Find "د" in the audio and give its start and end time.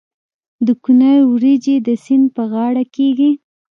0.65-0.67, 1.87-1.89